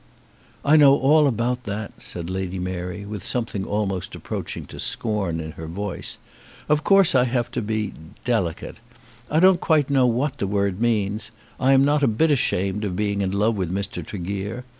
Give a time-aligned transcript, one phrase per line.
[0.65, 5.51] "I know all about that," said Lady Mary, with something almost approaching to scorn in
[5.51, 6.01] her tone.
[6.67, 7.93] "Of course I have to be
[8.25, 8.77] delicate.
[9.29, 11.29] I don't quite know what the word means.
[11.59, 14.03] I am not a bit ashamed of being in love with Mr.
[14.03, 14.65] Tregear.